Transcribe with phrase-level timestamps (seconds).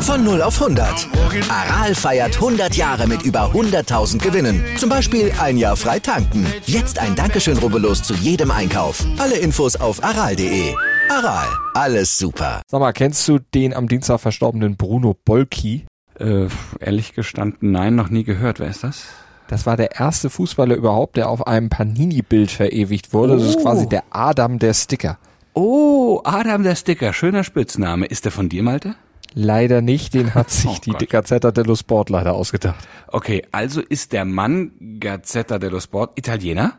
[0.00, 1.08] Von 0 auf 100.
[1.50, 4.64] Aral feiert 100 Jahre mit über 100.000 Gewinnen.
[4.78, 6.46] Zum Beispiel ein Jahr frei tanken.
[6.64, 9.04] Jetzt ein Dankeschön, rubbellos zu jedem Einkauf.
[9.18, 10.74] Alle Infos auf aral.de.
[11.10, 12.62] Aral, alles super.
[12.66, 15.84] Sag mal, kennst du den am Dienstag verstorbenen Bruno Bolki?
[16.18, 16.46] Äh,
[16.80, 18.58] ehrlich gestanden, nein, noch nie gehört.
[18.58, 19.04] Wer ist das?
[19.48, 23.34] Das war der erste Fußballer überhaupt, der auf einem Panini-Bild verewigt wurde.
[23.36, 23.62] Das ist Oh.
[23.62, 25.18] quasi der Adam der Sticker.
[25.54, 28.06] Oh, Adam der Sticker, schöner Spitzname.
[28.06, 28.94] Ist der von dir, Malte?
[29.34, 31.10] Leider nicht, den hat sich Oh die Gott.
[31.10, 32.86] Gazzetta dello Sport leider ausgedacht.
[33.08, 36.74] Okay, also ist der Mann Gazzetta dello Sport Italiener?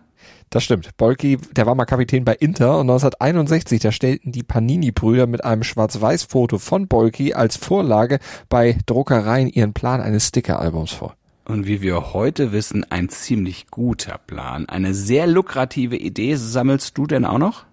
[0.49, 0.95] Das stimmt.
[0.95, 5.63] Bolki, der war mal Kapitän bei Inter und 1961, da stellten die Panini-Brüder mit einem
[5.63, 11.16] Schwarz-Weiß-Foto von Bolki als Vorlage bei Druckereien ihren Plan eines Sticker-Albums vor.
[11.47, 14.67] Und wie wir heute wissen, ein ziemlich guter Plan.
[14.67, 16.35] Eine sehr lukrative Idee.
[16.35, 17.63] Sammelst du denn auch noch?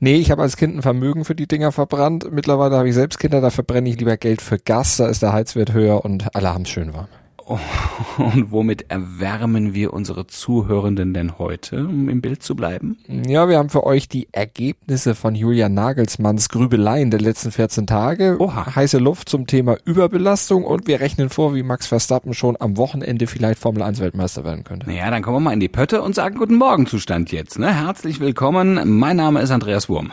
[0.00, 2.32] Nee, ich habe als Kind ein Vermögen für die Dinger verbrannt.
[2.32, 5.32] Mittlerweile habe ich selbst Kinder, da verbrenne ich lieber Geld für Gas, da ist der
[5.32, 7.06] Heizwert höher und alle haben schön warm.
[8.18, 12.98] Und womit erwärmen wir unsere Zuhörenden denn heute, um im Bild zu bleiben?
[13.06, 18.36] Ja, wir haben für euch die Ergebnisse von Julian Nagelsmanns Grübeleien der letzten 14 Tage.
[18.38, 18.74] Oha.
[18.76, 23.26] Heiße Luft zum Thema Überbelastung und wir rechnen vor, wie Max Verstappen schon am Wochenende
[23.26, 24.86] vielleicht Formel 1 Weltmeister werden könnte.
[24.86, 27.58] Naja, dann kommen wir mal in die Pötte und sagen Guten Morgen Zustand jetzt.
[27.58, 27.74] Ne?
[27.74, 28.98] Herzlich willkommen.
[28.98, 30.12] Mein Name ist Andreas Wurm.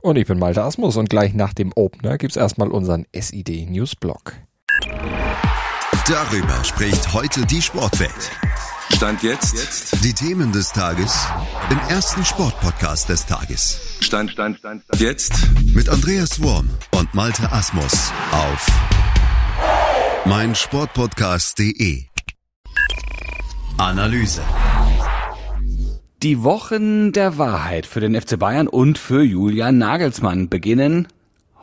[0.00, 4.34] Und ich bin Malte Asmus und gleich nach dem Opener gibt's erstmal unseren SID Newsblog.
[6.08, 8.30] Darüber spricht heute die Sportwelt.
[8.94, 10.04] Stand jetzt.
[10.04, 11.26] Die Themen des Tages
[11.68, 13.98] im ersten Sportpodcast des Tages.
[13.98, 15.00] Stand, Stand, Stand, Stand.
[15.00, 15.32] Jetzt.
[15.74, 18.68] Mit Andreas Worm und Malte Asmus auf
[20.26, 22.04] meinsportpodcast.de.
[23.76, 24.42] Analyse.
[26.22, 31.08] Die Wochen der Wahrheit für den FC Bayern und für Julian Nagelsmann beginnen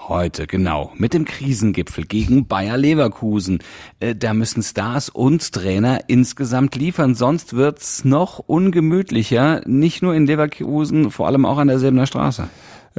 [0.08, 3.60] heute, genau, mit dem Krisengipfel gegen Bayer Leverkusen.
[4.00, 10.26] Äh, da müssen Stars und Trainer insgesamt liefern, sonst wird's noch ungemütlicher, nicht nur in
[10.26, 12.48] Leverkusen, vor allem auch an der Silbener Straße.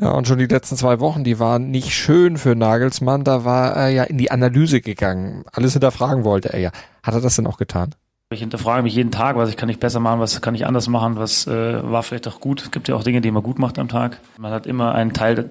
[0.01, 3.23] Ja, und schon die letzten zwei Wochen, die waren nicht schön für Nagelsmann.
[3.23, 5.45] Da war er ja in die Analyse gegangen.
[5.53, 6.71] Alles hinterfragen wollte er ja.
[7.03, 7.95] Hat er das denn auch getan?
[8.31, 10.89] Ich hinterfrage mich jeden Tag, was ich kann ich besser machen, was kann ich anders
[10.89, 12.63] machen, was äh, war vielleicht auch gut.
[12.63, 14.19] Es gibt ja auch Dinge, die man gut macht am Tag.
[14.39, 15.51] Man hat immer einen Teil,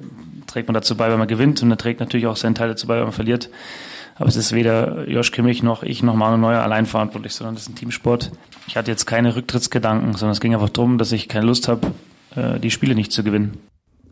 [0.53, 2.87] trägt man dazu bei, wenn man gewinnt und dann trägt natürlich auch seinen Teil dazu
[2.87, 3.49] bei, wenn man verliert.
[4.15, 7.63] Aber es ist weder Josh Kimmich noch ich noch Manu Neuer allein verantwortlich, sondern das
[7.63, 8.31] ist ein Teamsport.
[8.67, 11.91] Ich hatte jetzt keine Rücktrittsgedanken, sondern es ging einfach darum, dass ich keine Lust habe,
[12.35, 13.57] äh, die Spiele nicht zu gewinnen.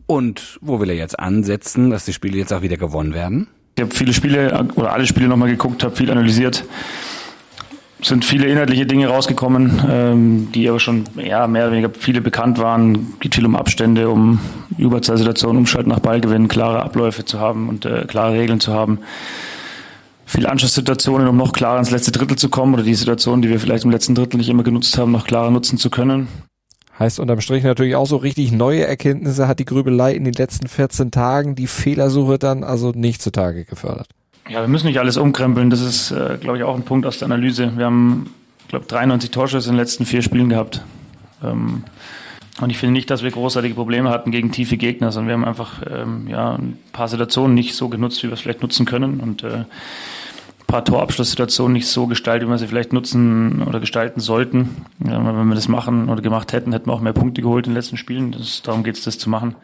[0.06, 3.46] Und wo will er jetzt ansetzen, dass die Spiele jetzt auch wieder gewonnen werden?
[3.76, 6.64] Ich habe viele Spiele oder alle Spiele nochmal geguckt, habe viel analysiert.
[8.02, 12.58] Sind viele inhaltliche Dinge rausgekommen, ähm, die aber schon ja, mehr oder weniger viele bekannt
[12.58, 13.14] waren.
[13.20, 14.40] Geht viel um Abstände, um
[14.76, 18.98] Überzahlsituationen, Umschalten nach Ballgewinn, klare Abläufe zu haben und äh, klare Regeln zu haben.
[20.26, 23.60] Viele Anschlusssituationen, um noch klarer ins letzte Drittel zu kommen oder die Situationen, die wir
[23.60, 26.26] vielleicht im letzten Drittel nicht immer genutzt haben, noch klarer nutzen zu können.
[26.98, 30.68] Heißt unterm Strich natürlich auch so richtig neue Erkenntnisse hat die Grübelei in den letzten
[30.68, 34.08] 14 Tagen die Fehlersuche dann also nicht zutage gefördert.
[34.48, 35.70] Ja, wir müssen nicht alles umkrempeln.
[35.70, 37.72] Das ist, äh, glaube ich, auch ein Punkt aus der Analyse.
[37.76, 38.34] Wir haben,
[38.68, 40.82] glaube 93 Torschüsse in den letzten vier Spielen gehabt.
[41.42, 41.84] Ähm,
[42.60, 45.44] und ich finde nicht, dass wir großartige Probleme hatten gegen tiefe Gegner, sondern wir haben
[45.44, 49.20] einfach ähm, ja, ein paar Situationen nicht so genutzt, wie wir es vielleicht nutzen können.
[49.20, 49.66] Und äh, ein
[50.66, 54.84] paar Torabschlusssituationen nicht so gestaltet, wie wir sie vielleicht nutzen oder gestalten sollten.
[55.04, 57.72] Ja, wenn wir das machen oder gemacht hätten, hätten wir auch mehr Punkte geholt in
[57.72, 58.32] den letzten Spielen.
[58.32, 59.56] Das, darum geht es, das zu machen.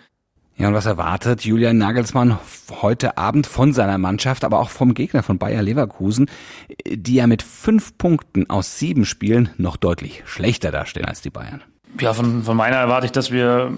[0.58, 2.36] Ja, und was erwartet Julian Nagelsmann
[2.82, 6.28] heute Abend von seiner Mannschaft, aber auch vom Gegner von Bayer Leverkusen,
[6.84, 11.62] die ja mit fünf Punkten aus sieben Spielen noch deutlich schlechter dastehen als die Bayern?
[12.00, 13.70] Ja, von, von meiner erwarte ich, dass wir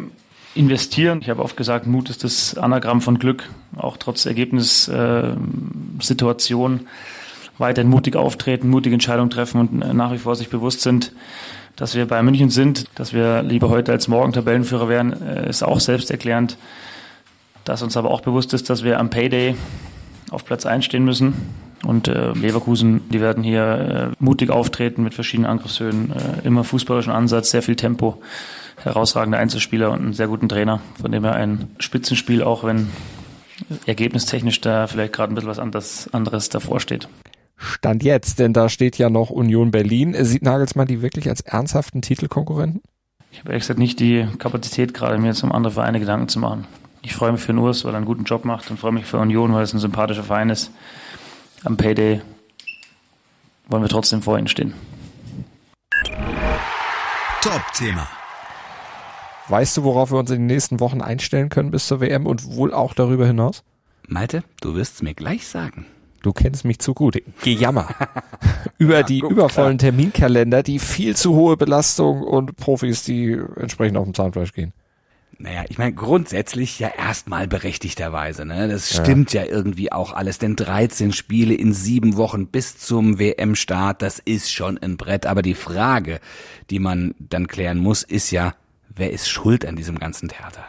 [0.54, 1.18] investieren.
[1.20, 6.80] Ich habe oft gesagt, Mut ist das Anagramm von Glück, auch trotz Ergebnissituation.
[7.58, 11.12] weiterhin mutig auftreten, mutige Entscheidungen treffen und äh, nach wie vor sich bewusst sind,
[11.80, 15.62] dass wir bei München sind, dass wir lieber heute als morgen Tabellenführer wären, äh, ist
[15.62, 16.58] auch selbsterklärend.
[17.64, 19.54] Dass uns aber auch bewusst ist, dass wir am Payday
[20.30, 21.34] auf Platz 1 stehen müssen.
[21.82, 27.12] Und äh, Leverkusen, die werden hier äh, mutig auftreten mit verschiedenen Angriffshöhen, äh, immer fußballerischen
[27.14, 28.20] Ansatz, sehr viel Tempo,
[28.76, 30.80] herausragende Einzelspieler und einen sehr guten Trainer.
[31.00, 32.90] Von dem her ein Spitzenspiel, auch wenn
[33.86, 37.08] ergebnistechnisch da vielleicht gerade ein bisschen was anderes, anderes davor steht.
[37.62, 40.16] Stand jetzt, denn da steht ja noch Union Berlin.
[40.24, 42.80] Sieht Nagelsmann die wirklich als ernsthaften Titelkonkurrenten?
[43.30, 46.38] Ich habe ehrlich gesagt nicht die Kapazität, gerade mir jetzt um andere Vereine Gedanken zu
[46.38, 46.66] machen.
[47.02, 49.04] Ich freue mich für den Urs, weil er einen guten Job macht und freue mich
[49.04, 50.70] für Union, weil es ein sympathischer Verein ist.
[51.62, 52.22] Am Payday
[53.68, 54.72] wollen wir trotzdem vor ihnen stehen.
[57.42, 58.08] Top-Thema.
[59.48, 62.56] Weißt du, worauf wir uns in den nächsten Wochen einstellen können bis zur WM und
[62.56, 63.64] wohl auch darüber hinaus?
[64.08, 65.84] Malte, du wirst's mir gleich sagen.
[66.22, 67.20] Du kennst mich zu gut.
[67.42, 67.88] Gejammer.
[68.78, 69.90] Über ja, die gut, übervollen klar.
[69.90, 74.72] Terminkalender, die viel zu hohe Belastung und Profis, die entsprechend auf dem Zahnfleisch gehen.
[75.38, 78.44] Naja, ich meine, grundsätzlich ja erstmal berechtigterweise.
[78.44, 78.68] Ne?
[78.68, 79.42] Das stimmt ja.
[79.42, 84.52] ja irgendwie auch alles, denn 13 Spiele in sieben Wochen bis zum WM-Start, das ist
[84.52, 85.24] schon ein Brett.
[85.24, 86.20] Aber die Frage,
[86.68, 88.54] die man dann klären muss, ist ja,
[88.94, 90.66] wer ist schuld an diesem ganzen Theater?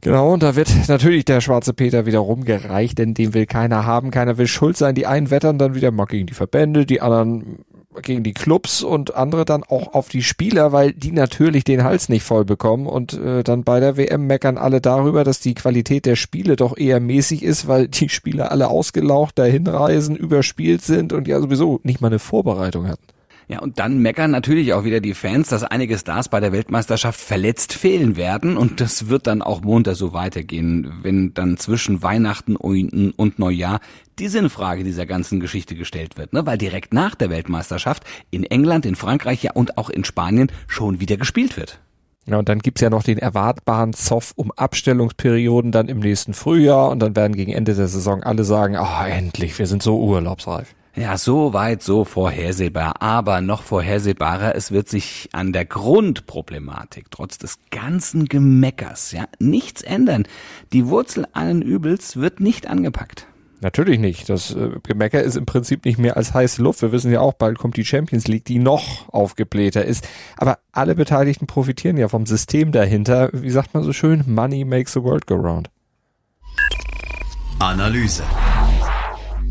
[0.00, 4.10] Genau, und da wird natürlich der schwarze Peter wieder rumgereicht, denn den will keiner haben,
[4.10, 4.94] keiner will schuld sein.
[4.94, 7.64] Die einen wettern dann wieder mal gegen die Verbände, die anderen
[8.02, 12.08] gegen die Clubs und andere dann auch auf die Spieler, weil die natürlich den Hals
[12.08, 16.06] nicht voll bekommen und äh, dann bei der WM meckern alle darüber, dass die Qualität
[16.06, 21.12] der Spiele doch eher mäßig ist, weil die Spieler alle ausgelaucht dahin reisen, überspielt sind
[21.12, 23.02] und ja sowieso nicht mal eine Vorbereitung hatten.
[23.50, 27.18] Ja, und dann meckern natürlich auch wieder die Fans, dass einige Stars bei der Weltmeisterschaft
[27.18, 28.58] verletzt fehlen werden.
[28.58, 33.80] Und das wird dann auch munter so weitergehen, wenn dann zwischen Weihnachten und Neujahr
[34.18, 36.34] die Sinnfrage dieser ganzen Geschichte gestellt wird.
[36.34, 36.44] Ne?
[36.44, 41.00] Weil direkt nach der Weltmeisterschaft in England, in Frankreich ja und auch in Spanien schon
[41.00, 41.80] wieder gespielt wird.
[42.26, 46.90] Ja, und dann gibt's ja noch den erwartbaren Zoff um Abstellungsperioden dann im nächsten Frühjahr
[46.90, 50.74] und dann werden gegen Ende der Saison alle sagen, ah, endlich, wir sind so urlaubsreif.
[50.98, 53.00] Ja, so weit, so vorhersehbar.
[53.00, 59.82] Aber noch vorhersehbarer, es wird sich an der Grundproblematik, trotz des ganzen Gemeckers, ja, nichts
[59.82, 60.24] ändern.
[60.72, 63.28] Die Wurzel allen Übels wird nicht angepackt.
[63.60, 64.28] Natürlich nicht.
[64.28, 66.82] Das äh, Gemecker ist im Prinzip nicht mehr als heiße Luft.
[66.82, 70.06] Wir wissen ja auch, bald kommt die Champions League, die noch aufgeblähter ist.
[70.36, 73.30] Aber alle Beteiligten profitieren ja vom System dahinter.
[73.32, 74.24] Wie sagt man so schön?
[74.26, 75.70] Money makes the world go round.
[77.60, 78.22] Analyse.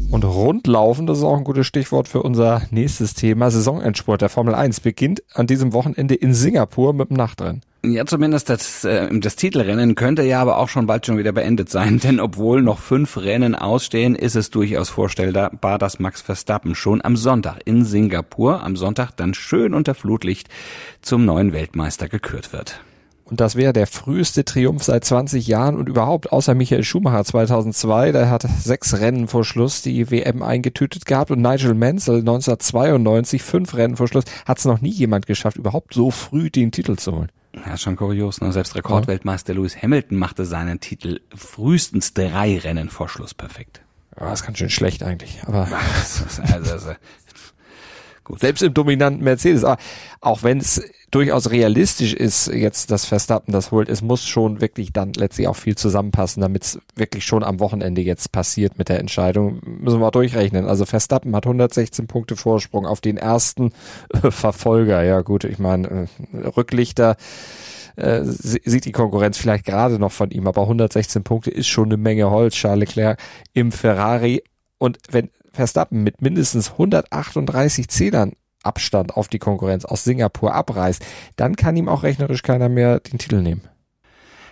[0.09, 3.51] Und rundlaufen, das ist auch ein gutes Stichwort für unser nächstes Thema.
[3.51, 7.61] Saisonendsport der Formel 1 beginnt an diesem Wochenende in Singapur mit dem Nachtrennen.
[7.83, 11.69] Ja, zumindest das, äh, das Titelrennen könnte ja aber auch schon bald schon wieder beendet
[11.69, 17.03] sein, denn obwohl noch fünf Rennen ausstehen, ist es durchaus vorstellbar, dass Max Verstappen schon
[17.03, 20.47] am Sonntag in Singapur, am Sonntag dann schön unter Flutlicht
[21.01, 22.79] zum neuen Weltmeister gekürt wird.
[23.29, 28.13] Und das wäre der früheste Triumph seit 20 Jahren und überhaupt außer Michael Schumacher 2002.
[28.13, 33.75] Der hat sechs Rennen vor Schluss die WM eingetütet gehabt und Nigel Mansell 1992 fünf
[33.75, 37.13] Rennen vor Schluss hat es noch nie jemand geschafft, überhaupt so früh den Titel zu
[37.15, 37.31] holen.
[37.65, 38.39] Ja, schon kurios.
[38.39, 38.53] Ne?
[38.53, 39.59] Selbst Rekordweltmeister ja.
[39.59, 43.81] Lewis Hamilton machte seinen Titel frühestens drei Rennen vor Schluss perfekt.
[44.17, 45.41] Ja, das ist ganz schön schlecht eigentlich.
[45.45, 45.67] Aber
[46.53, 46.91] also, also,
[48.27, 48.41] Gut.
[48.41, 49.63] Selbst im dominanten Mercedes.
[49.63, 49.81] Aber
[50.19, 50.81] auch wenn es
[51.11, 55.55] durchaus realistisch ist, jetzt dass Verstappen das holt, es muss schon wirklich dann letztlich auch
[55.55, 59.61] viel zusammenpassen, damit es wirklich schon am Wochenende jetzt passiert mit der Entscheidung.
[59.63, 60.65] Müssen wir auch durchrechnen.
[60.65, 63.71] Also Verstappen hat 116 Punkte Vorsprung auf den ersten
[64.09, 65.03] äh, Verfolger.
[65.03, 67.15] Ja gut, ich meine, äh, Rücklichter
[67.95, 71.95] äh, sieht die Konkurrenz vielleicht gerade noch von ihm, aber 116 Punkte ist schon eine
[71.95, 72.55] Menge Holz.
[72.55, 73.21] Charles Leclerc
[73.53, 74.43] im Ferrari.
[74.79, 78.33] Und wenn Verstappen mit mindestens 138 Zählern
[78.63, 81.05] Abstand auf die Konkurrenz aus Singapur abreißt,
[81.35, 83.61] dann kann ihm auch rechnerisch keiner mehr den Titel nehmen.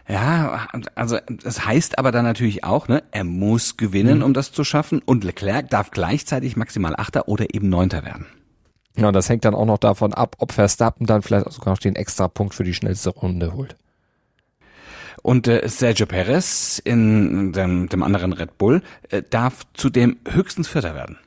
[0.08, 4.24] Ja, also das heißt aber dann natürlich auch, ne, er muss gewinnen, mhm.
[4.24, 8.28] um das zu schaffen und Leclerc darf gleichzeitig maximal Achter oder eben Neunter werden.
[8.98, 11.80] Ja, und das hängt dann auch noch davon ab, ob Verstappen dann vielleicht sogar noch
[11.80, 13.76] den extra Punkt für die schnellste Runde holt.
[15.26, 20.94] Und äh, Sergio Perez in dem, dem anderen Red Bull äh, darf zudem höchstens Vierter
[20.94, 21.18] werden.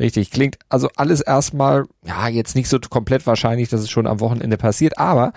[0.00, 4.18] Richtig, klingt also alles erstmal, ja, jetzt nicht so komplett wahrscheinlich, dass es schon am
[4.18, 5.32] Wochenende passiert, aber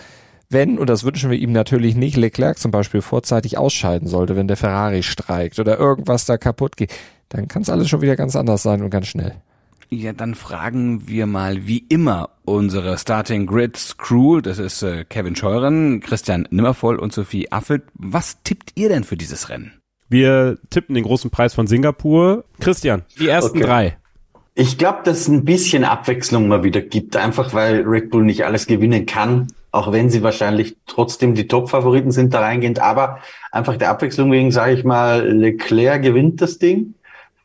[0.49, 4.47] wenn, und das wünschen wir ihm natürlich nicht, Leclerc zum Beispiel vorzeitig ausscheiden sollte, wenn
[4.47, 6.91] der Ferrari streikt oder irgendwas da kaputt geht,
[7.29, 9.35] dann kann es alles schon wieder ganz anders sein und ganz schnell.
[9.89, 15.35] Ja, dann fragen wir mal wie immer unsere Starting Grids Crew, das ist äh, Kevin
[15.35, 17.83] Scheuren, Christian Nimmervoll und Sophie Affelt.
[17.93, 19.79] Was tippt ihr denn für dieses Rennen?
[20.09, 22.43] Wir tippen den großen Preis von Singapur.
[22.59, 23.67] Christian, die ersten okay.
[23.67, 23.97] drei.
[24.55, 28.43] Ich glaube, dass es ein bisschen Abwechslung mal wieder gibt, einfach weil Red Bull nicht
[28.43, 32.79] alles gewinnen kann, auch wenn sie wahrscheinlich trotzdem die Top-Favoriten sind da reingehend.
[32.79, 33.19] Aber
[33.51, 36.95] einfach der Abwechslung wegen, sage ich mal, Leclerc gewinnt das Ding,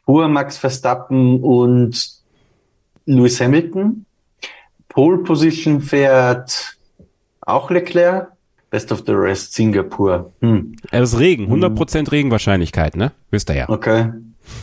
[0.07, 2.22] Pur Max Verstappen und
[3.07, 4.05] Lewis Hamilton.
[4.89, 6.77] Pole Position fährt
[7.41, 8.29] auch Leclerc.
[8.71, 10.33] Best of the rest Singapur.
[10.41, 10.77] Hm.
[10.91, 12.07] Es ist Regen, 100% hm.
[12.07, 13.13] Regenwahrscheinlichkeit, ne?
[13.31, 13.69] Wisst ihr ja.
[13.69, 14.11] Okay.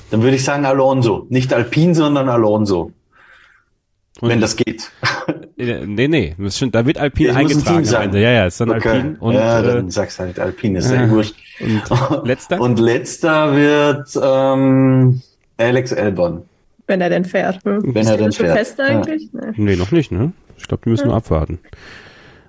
[0.09, 1.27] Dann würde ich sagen Alonso.
[1.29, 2.91] Nicht Alpin, sondern Alonso.
[4.19, 4.91] Und wenn das geht.
[5.61, 6.35] Nee, nee,
[6.71, 8.21] da wird Alpin ja, eingetragen Ende.
[8.21, 8.89] Ja, ja, ist dann okay.
[8.91, 9.15] Alpin.
[9.17, 11.35] Und, ja, dann äh, sagst halt Alpin, ist sehr äh, wurscht.
[11.59, 12.61] Und letzter?
[12.61, 15.21] Und letzter wird ähm,
[15.57, 16.43] Alex Albon.
[16.89, 17.63] Wenn er denn fährt.
[17.63, 17.93] Hm?
[17.93, 18.57] Wenn er denn fährt.
[18.57, 19.29] fest eigentlich?
[19.31, 19.51] Ja.
[19.51, 19.53] Nee.
[19.57, 19.75] nee.
[19.75, 20.33] noch nicht, ne?
[20.57, 21.07] Ich glaube, die müssen ja.
[21.09, 21.59] nur abwarten.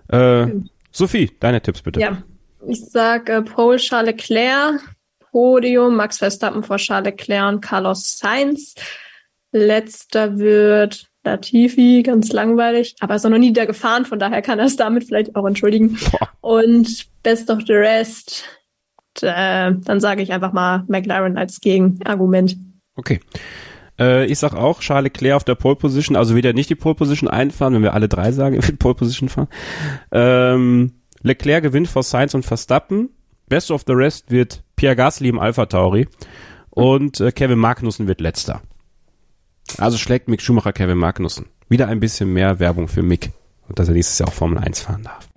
[0.08, 0.46] Äh,
[0.90, 2.00] Sophie, deine Tipps bitte.
[2.00, 2.22] Ja,
[2.66, 4.80] Ich sage äh, Pole Charles Leclerc,
[5.30, 8.74] Podium Max Verstappen vor Charles Leclerc und Carlos Sainz.
[9.52, 14.58] Letzter wird Latifi, ganz langweilig, aber ist auch noch nie da gefahren, von daher kann
[14.58, 15.98] er es damit vielleicht auch entschuldigen.
[16.40, 18.44] Und Best of the Rest,
[19.20, 22.56] äh, dann sage ich einfach mal McLaren als Gegenargument.
[22.96, 23.20] Okay.
[24.00, 26.94] Äh, ich sag auch Charles Leclerc auf der Pole Position, also wieder nicht die Pole
[26.94, 29.48] Position einfahren, wenn wir alle drei sagen, er wird Pole Position fahren.
[30.10, 30.92] Ähm,
[31.22, 33.10] Leclerc gewinnt vor Sainz und Verstappen.
[33.48, 36.08] Best of the Rest wird Pierre Gasly im Alpha Tauri
[36.70, 38.62] und äh, Kevin Magnussen wird letzter.
[39.78, 41.46] Also schlägt Mick Schumacher Kevin Magnussen.
[41.68, 43.32] Wieder ein bisschen mehr Werbung für Mick
[43.68, 45.28] und dass er nächstes Jahr auch Formel 1 fahren darf.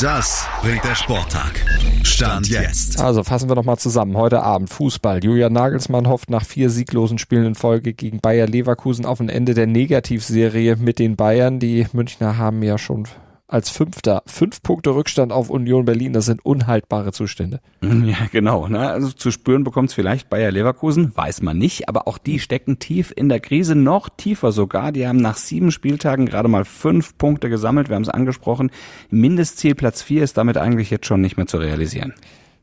[0.00, 1.64] Das bringt der Sporttag.
[2.06, 3.00] Stand jetzt.
[3.00, 4.16] Also fassen wir nochmal zusammen.
[4.16, 5.22] Heute Abend Fußball.
[5.22, 9.54] Julian Nagelsmann hofft nach vier sieglosen Spielen in Folge gegen Bayer Leverkusen auf ein Ende
[9.54, 11.58] der Negativserie mit den Bayern.
[11.58, 13.08] Die Münchner haben ja schon
[13.48, 14.22] als Fünfter.
[14.26, 17.60] Fünf Punkte Rückstand auf Union Berlin, das sind unhaltbare Zustände.
[17.80, 18.68] Ja, genau.
[18.68, 18.90] Ne?
[18.90, 22.78] Also zu spüren bekommt es vielleicht Bayer Leverkusen, weiß man nicht, aber auch die stecken
[22.78, 24.92] tief in der Krise, noch tiefer sogar.
[24.92, 28.70] Die haben nach sieben Spieltagen gerade mal fünf Punkte gesammelt, wir haben es angesprochen.
[29.10, 32.14] Mindestziel Platz vier ist damit eigentlich jetzt schon nicht mehr zu realisieren.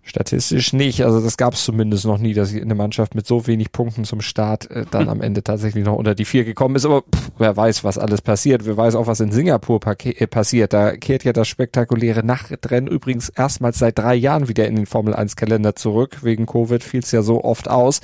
[0.05, 3.71] Statistisch nicht, also das gab es zumindest noch nie, dass eine Mannschaft mit so wenig
[3.71, 6.83] Punkten zum Start äh, dann am Ende tatsächlich noch unter die vier gekommen ist.
[6.83, 8.65] Aber pff, wer weiß, was alles passiert.
[8.65, 10.73] Wer weiß auch, was in Singapur äh, passiert.
[10.73, 15.13] Da kehrt ja das spektakuläre Nachtrennen übrigens erstmals seit drei Jahren wieder in den Formel
[15.13, 16.21] 1 Kalender zurück.
[16.21, 18.01] Wegen Covid fiel es ja so oft aus.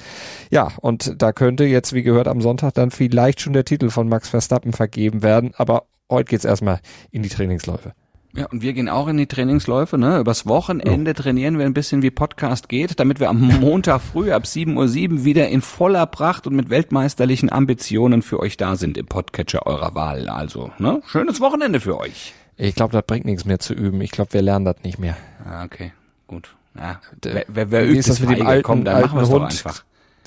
[0.51, 4.08] Ja, und da könnte jetzt, wie gehört, am Sonntag dann vielleicht schon der Titel von
[4.08, 5.51] Max Verstappen vergeben werden.
[5.58, 6.79] Aber heute geht's erstmal
[7.12, 7.91] in die Trainingsläufe.
[8.36, 10.19] Ja, und wir gehen auch in die Trainingsläufe, ne?
[10.19, 11.13] Übers Wochenende oh.
[11.21, 15.25] trainieren wir ein bisschen wie Podcast geht, damit wir am Montag früh ab 7.07 Uhr
[15.25, 19.95] wieder in voller Pracht und mit weltmeisterlichen Ambitionen für euch da sind im Podcatcher eurer
[19.95, 20.29] Wahl.
[20.29, 21.01] Also, ne?
[21.07, 22.33] Schönes Wochenende für euch.
[22.55, 24.00] Ich glaube, das bringt nichts mehr zu üben.
[24.01, 25.17] Ich glaube, wir lernen das nicht mehr.
[25.43, 25.91] Ah, okay,
[26.27, 26.53] gut.
[26.77, 29.43] Ja, wer, wer, wer übt das mit dem alten, Komm, dann machen wir es doch
[29.43, 29.83] einfach.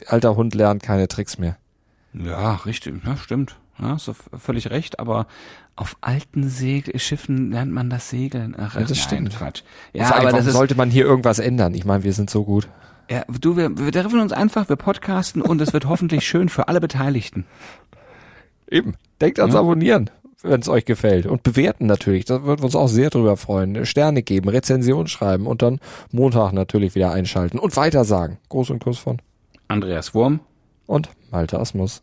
[0.08, 1.56] Alter Hund lernt keine Tricks mehr.
[2.14, 3.56] Ja, richtig, ja, stimmt.
[3.82, 5.26] Ja, so völlig recht, aber
[5.76, 8.54] auf alten Segel Schiffen lernt man das Segeln.
[8.58, 9.36] Ach, ja, das stimmt.
[9.36, 9.62] Quatsch.
[9.92, 11.74] Ja, aber das ist, sollte man hier irgendwas ändern?
[11.74, 12.68] Ich meine, wir sind so gut.
[13.10, 16.68] Ja, du, wir, wir treffen uns einfach, wir podcasten und es wird hoffentlich schön für
[16.68, 17.44] alle Beteiligten.
[18.70, 18.94] Eben.
[19.20, 19.60] Denkt ans ja.
[19.60, 20.10] Abonnieren,
[20.42, 21.26] wenn es euch gefällt.
[21.26, 22.24] Und bewerten natürlich.
[22.24, 23.84] Da würden wir uns auch sehr drüber freuen.
[23.84, 28.38] Sterne geben, Rezension schreiben und dann Montag natürlich wieder einschalten und weitersagen.
[28.48, 29.18] Groß und Kuss von
[29.68, 30.40] Andreas Wurm
[30.86, 32.02] und Malte Asmus.